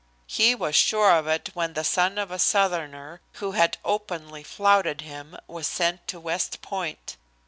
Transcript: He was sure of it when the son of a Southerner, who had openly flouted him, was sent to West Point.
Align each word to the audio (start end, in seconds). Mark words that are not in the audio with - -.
He 0.25 0.55
was 0.55 0.75
sure 0.75 1.11
of 1.11 1.27
it 1.27 1.51
when 1.53 1.73
the 1.73 1.83
son 1.83 2.17
of 2.17 2.31
a 2.31 2.39
Southerner, 2.39 3.21
who 3.33 3.51
had 3.51 3.77
openly 3.85 4.41
flouted 4.41 5.01
him, 5.01 5.37
was 5.47 5.67
sent 5.67 6.07
to 6.07 6.19
West 6.19 6.63
Point. 6.63 7.17